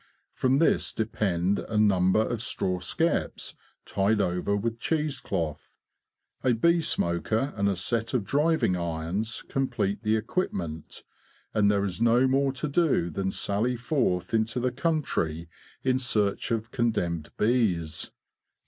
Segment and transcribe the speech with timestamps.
[0.33, 3.53] From this depend a number of straw skeps
[3.85, 5.77] tied over with cheese cloth.
[6.43, 11.03] A bee smoker and a set of driving irons complete the equipment,
[11.53, 15.47] and there is no more to do than sally forth into the country
[15.83, 18.09] in search of condemned bees.